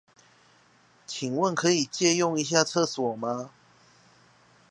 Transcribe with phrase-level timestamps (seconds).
[1.05, 3.51] 請問可以借用一下廁所嗎？